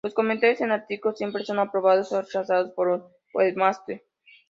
[0.03, 3.03] Los comentarios en artículos siempre son aprobados o rechazados por un
[3.35, 4.01] "webmaster".